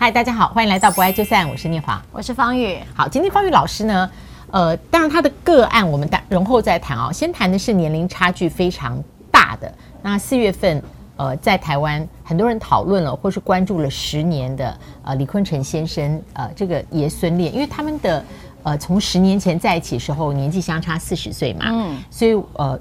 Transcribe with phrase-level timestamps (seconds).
[0.00, 2.78] 嗨，大家好，欢迎来到不爱就散，我是念华，我是方宇。
[2.94, 4.08] 好，今天方宇老师呢，
[4.52, 9.74] 呃，当然他的个案我们待容后再谈啊、哦，先谈的是年龄差距非常大的。
[10.00, 10.80] 那四月份，
[11.16, 18.24] 呃，在台湾很多人讨论了或是关注了十年的呃李坤城先生呃这个爷孙恋，因为他们的
[18.62, 22.78] 呃从十年前在一起的时候年纪相差四十岁嘛，嗯，所以呃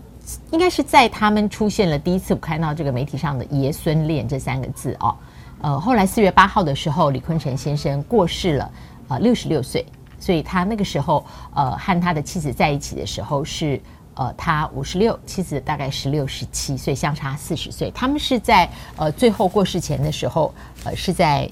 [0.52, 5.16] 应该是在他们出现了第一次我看到这个媒体上的爷孙恋这三个字哦。
[5.62, 8.72] 呃，后来四月八号的时候，李坤城先生过世了，
[9.08, 9.86] 呃，六十六岁。
[10.20, 13.80] 所以他那个时候，呃，和他的妻子在一起的时候是，
[14.16, 17.92] 呃，他五十六，妻子大概十六、十七，所以相差四十岁。
[17.92, 20.52] 他们是在呃最后过世前的时候，
[20.84, 21.48] 呃，是在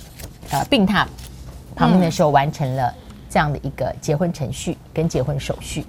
[0.50, 1.06] 呃病榻
[1.76, 2.92] 旁边的时候完成了
[3.30, 5.86] 这样的一个结婚程序跟结婚手续。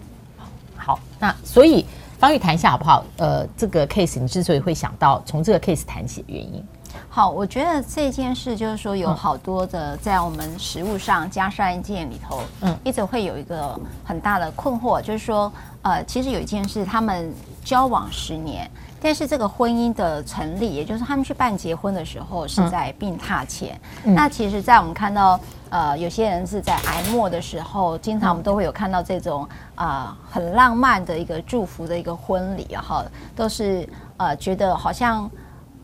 [0.77, 1.87] 好，那所以
[2.19, 3.03] 方玉谈一下好不好？
[3.17, 6.63] 呃，这个 case 你之所以会想到从这个 case 谈起的原因。
[7.09, 15.51] 好，我觉得这件事就是说，有好多的在我们食物上加上一件里头，嗯，一直会有一个很大的困惑，就是说，
[15.83, 17.33] 呃，其实有一件事，他们
[17.65, 23.81] 交往十年，但是这个婚姻的成立，也就是他们去办结婚的时候是在病榻前。
[24.05, 33.03] 那其实，在我们看到，呃，有些人是在癌末的时候，经常我们都会有看到这种啊很浪漫的一个祝福的一个婚礼，哈，
[33.35, 33.89] 都是
[34.19, 35.31] 呃觉得好像。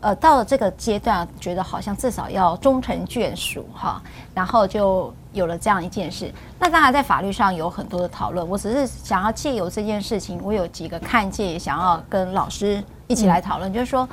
[0.03, 4.01] 呃，到了这个阶段，觉得好像至少要终成眷属哈，
[4.33, 6.29] 然后就有了这样一件事。
[6.59, 8.45] 那当然，在法律上有很多的讨论。
[8.45, 13.71] 我只是想要借由这件事情，我有几个看见，也想要跟老师一起来讨论。
[13.71, 14.09] 嗯、就是说，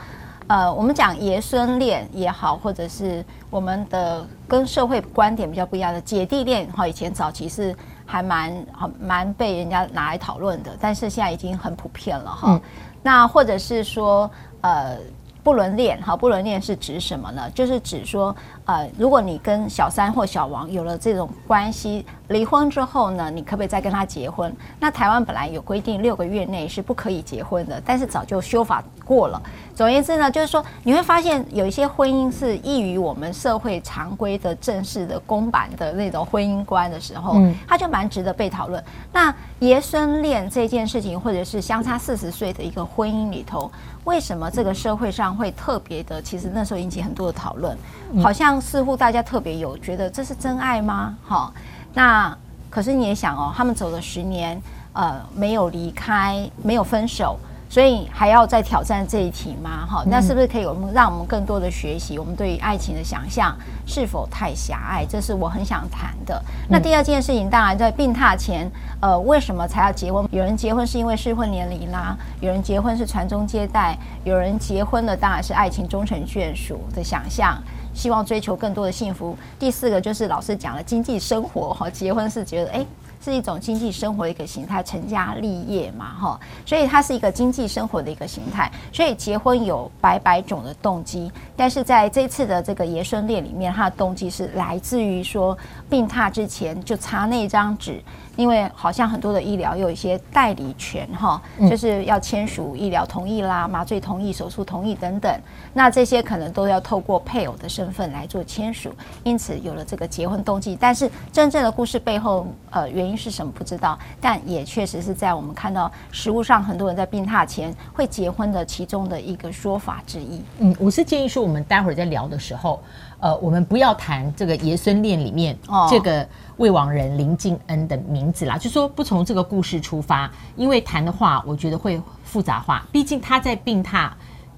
[0.46, 7.74] 呃，我们讲爷孙恋也好，或者是我们的跟社会观点比较不一样的姐弟恋哈，以前早期是
[8.06, 8.66] 还蛮
[9.00, 12.52] 蛮被人家拿来讨论的，但是现在已经很普遍了哈。
[12.52, 12.60] 嗯、
[13.02, 14.30] 那或者是说，
[14.60, 14.96] 呃。
[15.42, 17.50] 不伦恋，好，不伦恋是指什么呢？
[17.54, 18.34] 就是指说，
[18.70, 24.54] 呃，如果你跟小三或小王有了这种关系，离婚之后呢，你可不可以再跟他结婚？
[24.78, 29.42] 那台湾本来有规定，六个月内是不可以结婚的，但是早就修法过了。
[29.74, 38.80] 总而言之呢，就是说你会发现有一些婚姻是异于我们社会常规的正式的公版的那种婚姻观的时候，嗯，它就蛮值得被讨论。
[39.12, 43.68] 那爷孙恋这件事情，或者是相差四十岁的一个婚姻里头，
[44.04, 46.22] 为什么这个社会上会特别的？
[46.22, 47.76] 其实那时候引起很多的讨论，
[48.22, 51.16] 好像似乎大家特别有觉得这是真爱吗？
[51.26, 51.52] 哈，
[51.94, 52.36] 那
[52.68, 54.60] 可是你也想哦，他们走了十年，
[54.92, 57.38] 呃，没有离开，没有分手。
[57.72, 59.86] 所以还要再挑战这一题吗？
[59.88, 62.18] 哈，那是不是可以我们让我们更多的学习？
[62.18, 63.56] 我们对于爱情的想象
[63.86, 65.06] 是否太狭隘？
[65.08, 66.42] 这是我很想谈的。
[66.68, 68.68] 那第二件事情，当然在病榻前，
[69.00, 70.26] 呃，为什么才要结婚？
[70.32, 77.56] 有人结婚是因为适婚年龄啦，有人结婚是传宗接代，有人结婚的当然是爱情终成眷属的想象，
[78.00, 79.36] 希望追求更多的幸福。
[79.58, 82.86] 第四个就是老师讲了经济生活，哈，结婚是觉得哎。
[83.22, 88.70] 是一种经济生活的一个形态，成家立业嘛，哈，所以它是一个经济生活的一个形态。
[88.92, 95.56] 所以结婚有百百种的动机，但是在这次的这个爷孙恋里面，它的动机是来自于说
[95.88, 98.02] 病榻之前就查那张纸。
[98.36, 105.38] 因为好像很多的医疗有一些代理权哈，就是要签署医疗同意啦、麻醉同意、手术同意等等，
[105.74, 108.94] 那这些可能都要透过配偶的身份来做签署，
[109.24, 110.74] 因此有了这个结婚动机。
[110.80, 120.40] 但是真正的故事背后，呃，原因是什么不知道，但也确实是在我们看到实物上很多人在病榻前会结婚的其中的一个说法之一。
[120.60, 122.80] 嗯，我是建议说，我们待会儿在聊的时候。
[123.22, 125.54] 呃，我们不要谈这个爷孙恋里面
[125.90, 126.26] 这个
[126.56, 132.82] 未亡人林敬恩的名字啦，就说不从这个故事出发，因为谈的话，我觉得会复杂化。
[132.90, 134.08] 毕竟他在病榻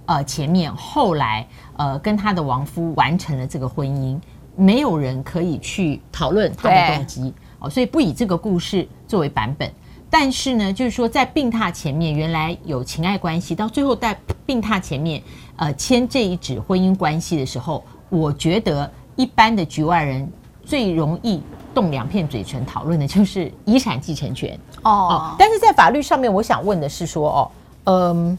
[0.06, 1.44] 呃前面，后来
[1.76, 4.16] 呃跟他的亡夫完成了这个婚姻，
[4.54, 9.72] 没有人可以去讨论他的动机哦，所以不以这个故事作为版本。
[10.10, 15.22] 但是呢，就是说在病榻前面原来有情爱关系，到最后在病榻前面
[15.56, 17.82] 呃签这一纸婚姻关系的时候。
[18.14, 20.30] 我觉得一般的局外人
[20.66, 21.40] 最容易
[21.74, 25.36] 动两片嘴唇讨论的就是遗产继承权哦，哦。
[25.38, 27.50] 但是在法律上面，我想问的是说哦，
[27.84, 28.38] 嗯，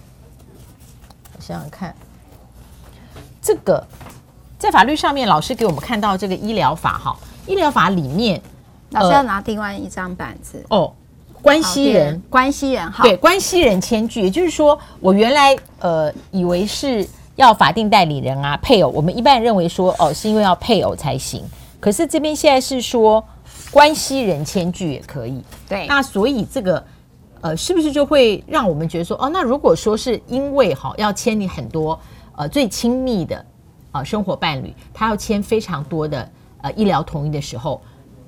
[1.35, 1.95] 我想想看，
[3.41, 3.83] 这个
[4.59, 8.39] 在法律上面，老师给我们看到这个医疗法哈，医疗法里面，
[8.93, 10.93] 老师要拿另外一张板子哦，
[11.41, 17.07] 关系人，关系人好，对，关系人签具，也就是说，我原来呃以为是。
[17.35, 21.43] 要法定代理人啊，配偶，我们一般认为说哦，是因为要配偶才行。
[21.79, 23.25] 可是这边现在是说
[23.71, 25.43] 关系人签具也可以。
[25.67, 26.85] 对，那所以这个
[27.41, 31.99] 呃，是不是就会让我们觉得说哦，那如果说是因为哈要签你很多
[32.35, 33.43] 呃最亲密的
[33.93, 36.29] 呃生活伴侣，他要签非常多的
[36.61, 37.81] 呃医疗同意的时候，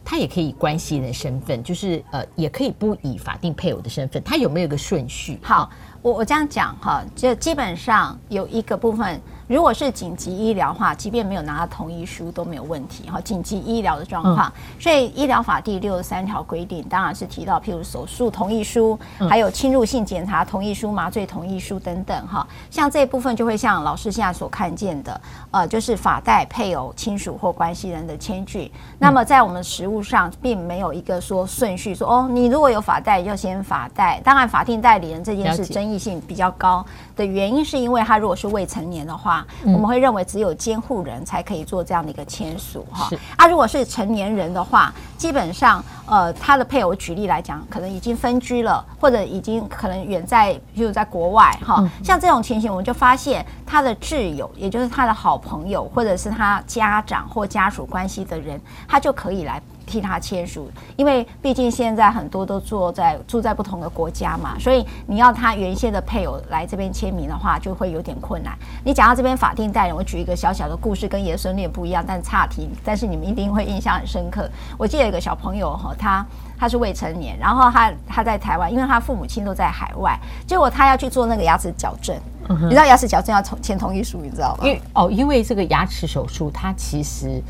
[0.06, 5.40] 他也可以以关系人的身份，就是呃也可以不以法定配偶的身份，他有没有一个顺序？
[5.42, 5.70] 好，
[6.06, 9.20] 我我这样讲哈，就基本上有一个部分。
[9.48, 13.22] 如果是紧急医疗的话，即便没有拿到同意书都没有问题哈。
[13.22, 18.98] 紧急医疗的状况，所以医疗法第六十三条规定，当然是提到譬如手术同意书，
[19.30, 22.48] 还有侵入性检查同意书、麻醉同意书等等哈。
[22.72, 25.22] 像这一部分就会像老师现在所看见的，
[25.52, 28.72] 呃，就是法代、配偶、亲属或关系人的签据。
[28.98, 34.20] 那么在我们实务上，并没有一个说顺序说哦，你如果有法代要先法代。
[34.24, 39.46] 当然，法定代理人这件事争议性比较高的原因，是因为他如果是未成年的话。
[39.64, 43.10] 我们会认为只有监护人才可以做这样的一个签署哈。
[43.36, 51.84] 啊，如果是成年人的话，基本上呃，他的配偶举例来讲，可能已经分居了，或者已经可能远在，比如在国外哈。
[52.04, 59.62] 像这种情形，我们就发现他的挚友，也就是他的好朋友，或者是他家长或家属关系的人，他就可以来。
[59.86, 68.58] 替他签署，因为毕竟现在很多都住在住在不同的国家嘛，所以你要他原先的配偶来这边签名的话，就会有点困难。
[68.84, 74.50] 你讲到这边法定代理人，我举一个小小的故事，跟爷孙恋不一样，但差题，但是你们一定会印象很深刻。
[74.78, 76.26] 我记得有一个小朋友哈，他
[76.58, 82.16] 他是未成年，然后他他在台湾，因为他父母亲都在海外，结果他要去做那个牙齿矫正，
[82.50, 84.66] 嗯、你知道牙齿矫正要签同意书，你知道吗？
[84.66, 87.42] 因为哦，因为这个牙齿手术，它其实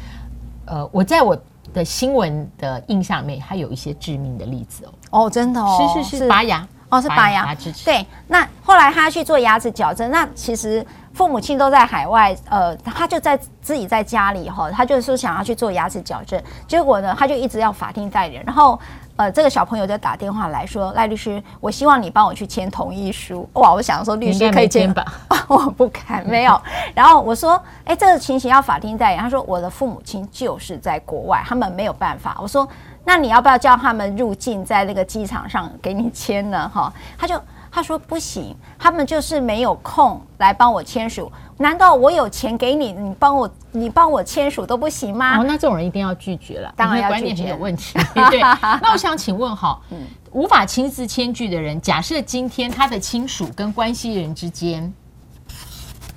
[0.66, 1.38] 呃，我在我。
[1.76, 5.26] 的新闻的印象里面，它有一些致命的例子哦。
[5.26, 7.54] 哦，真的哦，是是是，拔牙哦，是拔牙。
[7.84, 10.84] 对，那后来他去做牙齿矫正，那其实
[11.14, 18.80] 父母亲都在海外，呃，他就在自己在家里哈，他就是想要去做牙齿矫正，结果呢，他就一直要法定代理人，然后。
[19.18, 25.06] 呃，这个小朋友就打电话来说：“赖律师，我希望你帮我去签同意书。”哇，我想说律师可以签吧？
[25.48, 26.62] 我不敢，没有。
[26.94, 32.68] 然后我说：“哎，这个情形要法庭代理。”他说：“我的父母亲就是在国外，他们没有办法。”我说
[33.06, 37.42] ：“那你要不要叫他们入境，在那个机场上给你签呢？”哈，他就。
[37.76, 41.30] 他说不行，他们就是没有空来帮我签署。
[41.58, 45.38] 难道我有钱给你，你帮我，你帮我签署都不行吗？
[45.38, 47.20] 哦，那这种人一定要拒绝了，当然要拒绝。
[47.20, 48.00] 观念很有问题。
[48.32, 54.94] 对，那我想请问哈，嗯，无法亲自签据的人，假设今天他的亲属跟关系人之间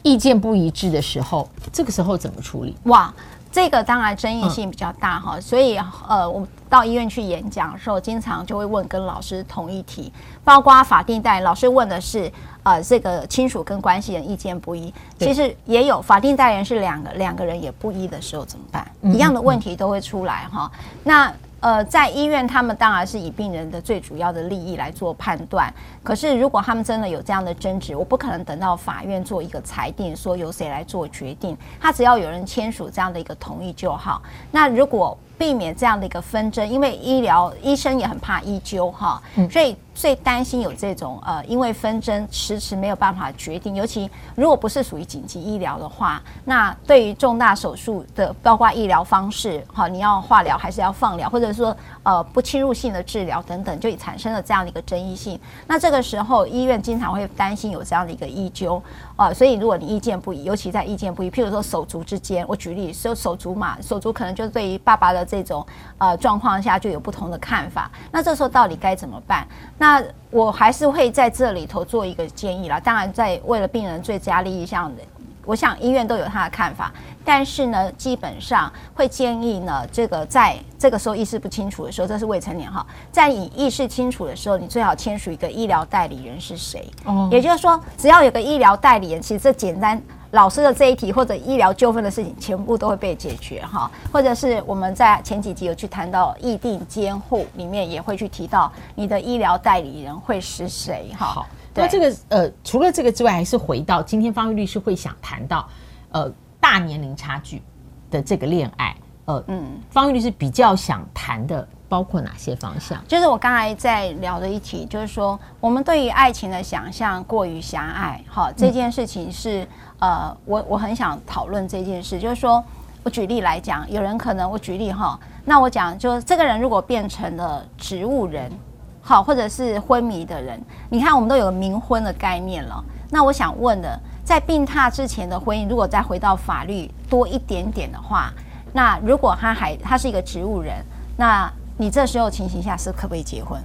[0.04, 2.76] 意见不一致的时候，这个时候怎么处理？
[2.84, 3.12] 哇！
[3.58, 5.76] 这个当然争议性比较大哈，嗯、所以
[6.06, 10.12] 呃，我到医院去演讲的时候，经常就会问跟老师同一题，
[10.44, 12.30] 包括法定代理，老师问的是
[12.62, 18.88] 呃，这个亲属跟关系人意见不一，其实也有法定代理人是两个两个人也不一的时候怎么办？
[19.02, 20.70] 嗯、一样的问题都会出来哈，
[21.02, 21.34] 那。
[21.60, 25.72] 呃，在医院，他们当然是以病人的最主要的利益来做判断。
[26.02, 31.56] 可是，如果他们真的有这样的争执，我不可能等到法院做一个裁定，说由谁来做决定。
[31.80, 34.22] 他只要有人签署这样的一个同意就好。
[34.50, 39.76] 那如果避免这样的一个纷争，因为医疗医生也很怕医纠哈，所以。
[39.98, 55.36] 最担心有这种呃，因为纷争迟迟没有办法决定，尤其如果不是属于紧急医疗的话，那对于重大手术的，包括医疗方式，哈，你要化疗还是要放疗，或者说呃不侵入性的治疗等等，就产生了这样的一个争议性。
[55.66, 58.80] 那这个时候医院经常会担心有这样的一个医纠
[59.16, 65.66] 啊，所以如果你意见不一，尤其在意见不一，譬如说手足之间，我举例说手足嘛，手足可能就对于爸爸的这种
[65.98, 69.44] 呃状况下就有不同的看法，那这时候到底该怎么办？
[69.76, 72.78] 那那我还是会在这里头做一个建议啦。
[72.78, 75.02] 当然，在为了病人最佳利益上的，
[75.46, 76.92] 我想医院都有他的看法。
[77.24, 86.86] 但是呢，基本上会建议呢，这个在这个时候意识不清楚的时候，这是未成年哈，在你意识清楚的时候，你最好签署一个医疗代理人是谁。
[87.06, 89.98] 哦，也就是说，只要有个医疗代理人，其实这简单。
[90.32, 101.26] 老师的这一题或者医疗纠纷的事情，全部都会被解决哈，或者是我们在前几集有去谈到意定监护里面，也会去提到你的医疗代理人会是谁哈。
[101.26, 105.66] 好，那这个呃，除了这个之外，还是回到今天方玉律师会想谈到
[106.10, 106.30] 呃
[106.60, 107.62] 大年龄差距
[108.10, 108.94] 的这个恋爱，
[109.24, 111.66] 呃嗯，方玉律师比较想谈的。
[111.88, 113.02] 包括哪些方向？
[113.08, 118.22] 就是我刚才在聊的一题，就是说我们对于爱情的想象过于狭隘。
[118.28, 119.66] 好，这件事情是
[119.98, 122.18] 呃，我我很想讨论这件事。
[122.18, 122.62] 就是说
[123.02, 128.52] 我举例来讲，有人可能我举例哈，那我讲就是这个人如果变成了植物人，
[129.00, 132.84] 好，或者是昏迷的人，你看我们都有冥婚的概念了。
[133.10, 138.30] 那我想问的，在病榻之前的婚姻，如果再回到法律多一点点的话，
[138.74, 140.84] 那如果他还他是一个植物人，
[141.16, 143.58] 那你这时候情形下是可不可以结婚？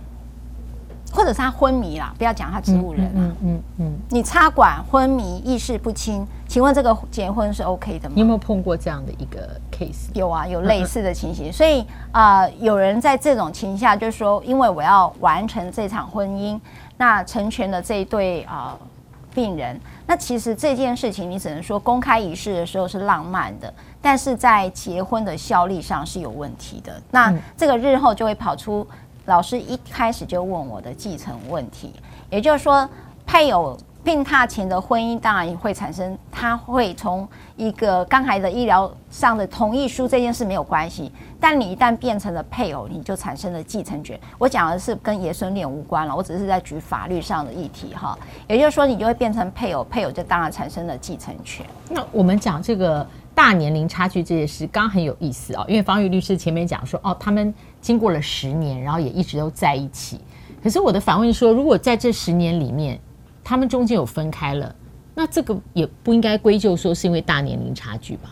[1.12, 8.14] 或者是他昏迷啦，不要讲他植物人啊，嗯嗯嗯，嗯，你插管昏迷意识不清，请问这个结婚是 OK 的吗？
[8.16, 10.10] 你有没有碰过这样的一个 case？
[10.16, 16.60] 有啊，有类似的情形，嗯、所以啊、呃，有人在这种情形下就是说，因为我要完成这场婚姻，
[16.98, 18.88] 那成全了这一对啊、呃、
[19.34, 28.88] 病人，那其实这件事情你只能说公开仪式的时候是浪漫的，但是在结婚的效力上是有问题的，那这个日后就会跑出。
[29.26, 31.94] 老师一开始就问我的继承问题，
[32.30, 32.86] 也就是说，
[33.26, 41.10] 配偶病榻前的婚姻当然会产生，他会从一个刚才的医疗上的同意书这件事没有关系，
[41.40, 44.20] 但你一旦变成了配偶，你就产生了继承权。
[44.38, 48.20] 我讲的是跟爷孙恋无关了，我只是在举法律上的议题哈。
[48.46, 51.66] 也就是说，你就会变成配偶，配偶就当然产生了继承权。
[51.88, 53.08] 那我们讲这个。
[53.36, 60.20] 大年龄差距这件事刚很有意思哦，因为芳玉律师前面讲说哦，他们经过了十年，然后也一直都在一起。
[60.62, 63.00] 可是我的反问说，如果在这十年里面，
[63.44, 64.76] 他们中间有分开了，
[65.16, 68.30] 那这个也不应该归咎说是因为大年龄差距吧？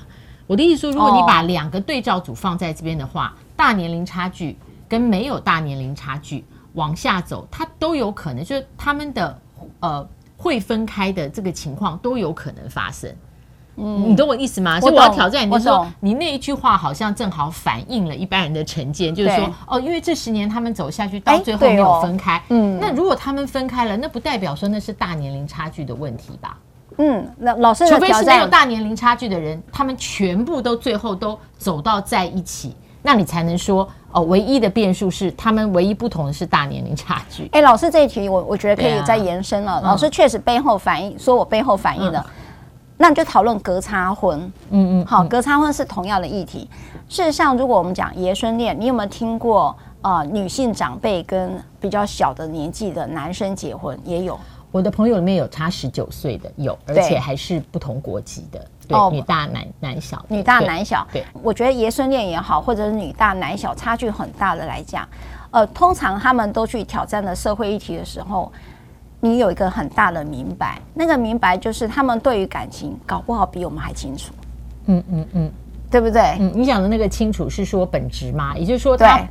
[0.47, 4.57] 我的意思说，如果你把两个对照组放在这边的话，大年龄差距
[4.89, 9.39] 跟没有大年龄差距往下走，它都有可能，就是他们的
[9.79, 13.09] 呃会分开的这个情况都有可能发生。
[13.77, 14.81] 嗯，你懂我意思吗？
[14.81, 22.43] 所以我要挑战你，就是说你那一句话好像正好反映了一般人的成见，就是说哦，因为这十年他们走下去，到最后没有分开。
[22.50, 26.57] 嗯，那如果他们分开了，那不代表说那是大年龄差距的问题吧？
[26.98, 37.50] 嗯，那老师，除非是没有大年龄差距的人，他们全部都最后都走到在一起，那你才能说哦，唯一的变数是他们唯一不同的是大年龄差距。
[37.53, 39.81] 哎，老师这一题我我觉得可以再延伸了。
[39.81, 42.24] 老师确实背后反映，说我背后反映的。
[42.98, 46.69] 那你就讨论隔差婚，嗯嗯，好，隔差婚是同样的议题。
[47.10, 50.25] 事实上，如果我们讲爷孙恋，你有没有听过啊、呃？
[50.25, 54.39] 女性长辈跟比较小的年纪的男生结婚也有。
[54.71, 61.05] 我的朋友里面有差十九岁的，有，而且还是不同国籍的，对，女大男男小，女大男小。
[61.11, 65.07] 对，我觉得爷孙恋也好，或者是女大男小，差距很大的来讲，
[65.51, 68.51] 呃，通常他们都去挑战了社会议题的时候。
[69.23, 74.33] 你有一个很大的明白，那个明白就是他们对于感情搞不好比我们还清楚，
[74.87, 75.51] 嗯嗯嗯，
[75.91, 76.37] 对不对？
[76.39, 78.57] 嗯，你讲的那个清楚是说本质吗？
[78.57, 79.27] 也就是说他，他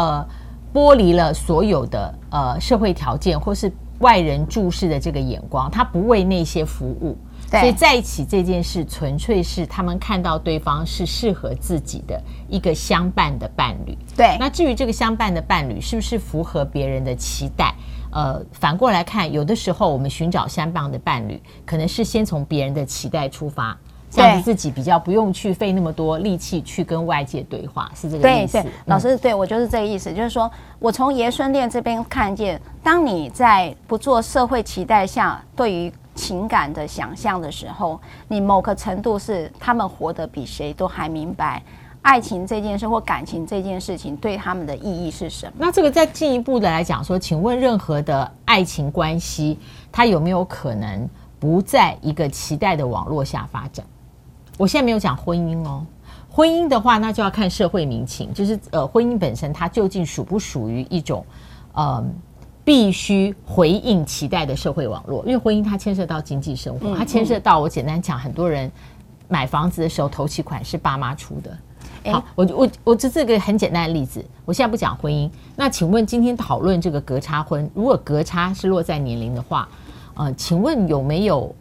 [0.00, 0.26] 呃
[0.72, 3.70] 剥离了所有的呃社会条件或是
[4.00, 7.16] 外人注视的这个眼光，他不为那些服务，
[7.48, 13.96] 所以在一起这件事纯粹是他们看到对方是适合自己的一个相伴的伴侣。
[14.16, 17.74] 对，那至于这个相伴的伴侣是不是符合别人的期待？
[18.10, 23.76] 呃，反过来看，有的时候我们寻找相伴的伴侣，可能是先从别人的期待出发，
[24.14, 28.52] 这样子自己比较不用去费那么多力气去跟外界对话，是这个意思。
[28.52, 41.60] 对对，老师，对我就是这个意思，就是说我从爷孙恋这边看见，当你在不做社会期待下对于情感的想象的时候，你某个程度是他们活得比谁都还明白。
[42.02, 45.52] 爱情这件事或感情这件事情对他们的意义是什么？
[45.56, 49.58] 那这个再进一步的来讲说，请问任何的爱情关系，
[49.90, 51.08] 它有没有可能
[51.40, 53.84] 不在一个期待的网络下发展？
[54.56, 55.84] 我现在没有讲婚姻哦，
[56.30, 61.24] 婚姻的话，那就要看社会民情，就是呃，婚姻本身它究竟属不属于一种
[61.72, 62.04] 呃
[62.64, 65.24] 必须回应期待的社会网络？
[65.24, 68.70] 因为婚姻它牵涉到经济生活，它牵涉到我简单讲，很多人
[69.28, 71.58] 买房子的时候头期款是爸妈出的。
[72.12, 75.28] 好，我我我这这个很简单的例子，我现在不讲婚姻。
[75.56, 79.68] 那请问今天讨论这个隔差婚，如果隔差是落在年龄的话，
[80.14, 81.54] 呃，请问有没有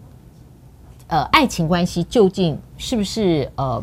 [1.13, 3.82] 呃爱情关系究竟是不是呃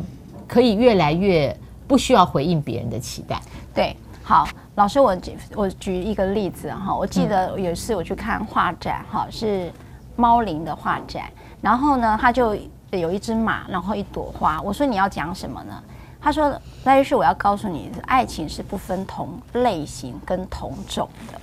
[0.48, 1.56] 可以越来越
[1.86, 3.40] 不需要回应别人的期待？
[3.72, 9.70] 对，好，老师我举我举一个例子哈，我记得有一次我去看画展哈，是
[10.16, 12.56] 猫林的画展，然后呢，他就
[12.90, 15.72] 有一只马，然后一朵花，我说你要讲什么呢？
[16.20, 16.52] 他说
[16.84, 21.40] ：“赖律师，我要告诉你，爱情是不分同类型跟同种的。”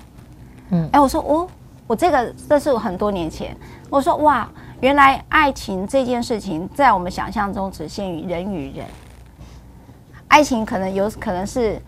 [0.70, 1.48] 嗯，哎，我说哦，
[1.88, 3.58] 我这个这是我很多年前，
[3.90, 4.48] 我说哇，
[4.80, 8.86] 原来爱情这件事情在我们想象中只限于人与人。
[10.28, 11.82] 爱情可能有可能是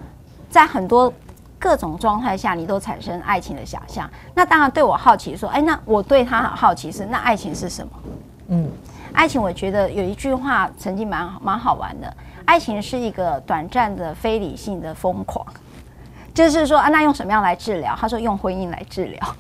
[0.50, 1.14] 在很多
[1.60, 4.10] 各种状态下，你都产生爱情的想象。
[4.34, 7.92] 那当然对我好奇说，哎，那我对他很好奇是那爱情是什么？
[8.48, 8.72] 嗯，
[9.14, 12.12] 爱情我觉得有一句话曾经蛮蛮好玩的。
[12.46, 15.46] 爱情是一个短暂的非理性的疯狂，
[16.34, 17.96] 就是说啊，那用什么样来治疗？
[17.96, 19.36] 他说用婚姻来治疗。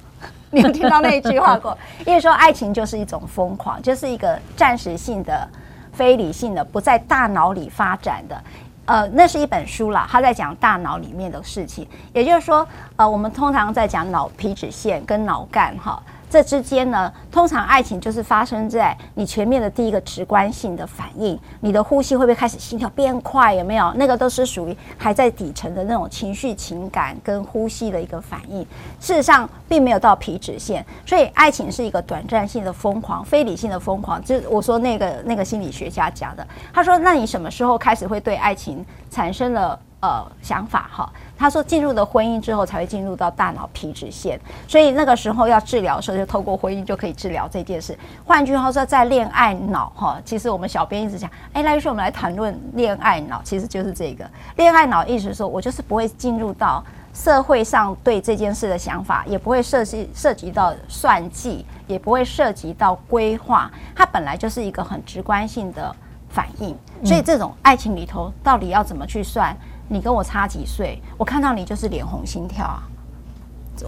[0.51, 1.77] 你有听到那一句话过？
[2.05, 5.47] 因为说爱情就是一种疯狂，就是一个暂时性的、
[5.93, 8.41] 非理性的、不在大脑里发展的。
[8.85, 11.87] 呃，那是一本书啦，他在讲大脑里面的事情。
[12.11, 16.01] 也就是说，呃，我们通常在讲脑皮质腺跟脑干哈。
[16.29, 23.53] 这之间呢，通常爱情就是发生在你前面的第一个直观性的反应，你的呼吸会不会开始心跳变快？
[23.55, 23.91] 有没有？
[23.95, 28.61] 那个都是属于还在底层的那种情绪、情感跟呼吸的一个反应。
[28.99, 34.23] 事实上，并没有到皮脂腺，所以爱情是一个短暂性的疯狂、非理性的疯狂。
[34.23, 47.97] 就我说那个那个心理学家讲的，他说：“那你什么时候开始会对爱情产生了？”呃，想法哈，他说进入了婚姻之后才会进入到大脑皮质腺，所以那个时候要治疗的时候，就透过婚姻就可以治疗这件事。
[48.25, 65.95] 换句话说，在恋爱脑哈，其实我们小编一直讲，哎，那于是，我们来谈论恋爱脑，其实就是这个恋爱脑，意思说我就是不会进入到社会上对这件事的想法，也不会涉及涉及到算计，也不会涉及到规划，它本来就是一个很直观性的
[66.27, 66.77] 反应。
[67.05, 69.55] 所以这种爱情里头到底要怎么去算？
[69.89, 71.01] 你跟我差几岁？
[71.17, 72.87] 我看到你就是脸红心跳啊！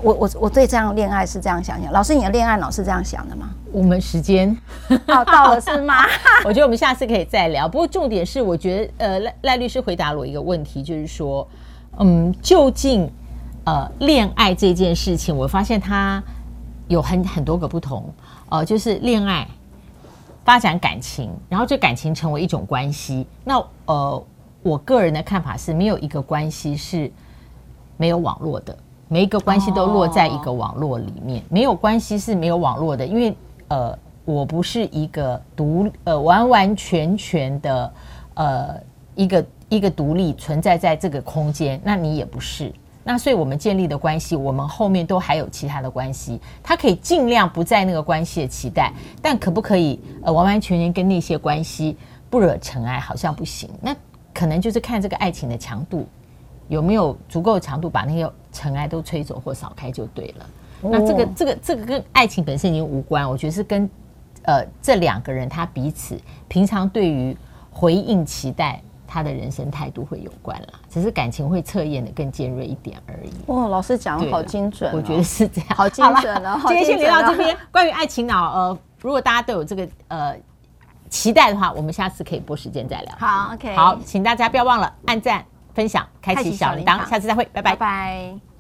[0.02, 1.92] 我我我对这样恋爱是这样想想。
[1.92, 3.50] 老师，你的恋爱脑是这样想的吗？
[3.74, 4.58] 我们时间
[4.90, 6.06] 哦到了 是吗？
[6.46, 7.68] 我觉得我们下次可以再聊。
[7.68, 11.46] 不过重点是，我觉得呃赖赖律师回答了我一个问题，就是说，
[12.00, 13.12] 嗯，究竟
[13.66, 16.24] 呃恋爱这件事情，我发现它
[16.88, 18.12] 有很很多个不同。
[18.50, 19.46] 呃，就是恋爱
[20.46, 23.28] 发展感情，然后这感情成为一种关系。
[23.44, 24.24] 那呃。
[24.64, 27.12] 我个人的看法是，没有一个关系是
[27.98, 28.78] 没有网络的，
[29.08, 31.44] 每一个关系都落在一个网络里面。
[31.50, 33.36] 没有关系是没有网络的，因为
[33.70, 37.94] 呃，我不是一个独呃完完全全的
[38.36, 38.76] 呃
[39.16, 42.72] 一个一个独立存在在这个空间，那你也不是。
[43.04, 51.98] 那所以我们建立的关系，我们后面都还有其他的关系，它可以尽量不在那个关系的期待，但可不可以呃完完全全跟那些关系
[52.30, 53.00] 不惹尘埃？
[53.00, 53.68] 好像不行。
[53.82, 53.96] 那
[54.34, 56.08] 可能就是看这个爱情的强度
[56.68, 60.46] 有没有足够的强度，把那些尘埃都吹走或扫开就对了。
[60.82, 63.90] 哦、那这个这个这个跟爱情本身已经无关，我觉得是跟
[64.44, 67.36] 呃这两个人他彼此平常对于
[67.70, 70.68] 回应期待他的人生态度会有关了。
[70.90, 73.32] 只是感情会测验的更尖锐一点而已。
[73.48, 76.60] 哦，老师讲的好精准、哦，我觉得是这样，好精准了。
[76.68, 80.36] 今天先聊到这边，关于爱情脑，呃，如果大家都有这个呃。
[81.12, 83.16] 期待的话，我们下次可以拨时间再聊。
[83.20, 83.76] 好，OK。
[83.76, 85.46] 好，请大家不要忘了按赞、
[85.76, 87.08] 分享、开启小铃铛。
[87.08, 87.72] 下次再会，拜拜。
[87.72, 88.51] 拜拜。